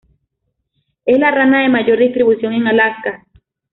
[1.05, 3.23] Es la rana de mayor distribución en Alaska.